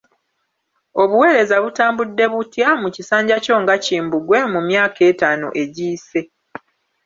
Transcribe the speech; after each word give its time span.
Obuweereza 1.01 1.55
butambudde 1.63 2.25
butya 2.33 2.69
mu 2.81 2.89
kisanja 2.95 3.35
kyo 3.43 3.55
nga 3.61 3.75
Kimbugwe 3.83 4.39
mu 4.53 4.59
myaka 4.69 4.99
etaano 5.11 5.47
egiyise? 5.61 6.21